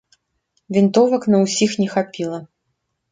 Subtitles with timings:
[0.77, 2.39] Вінтовак на ўсіх не хапіла.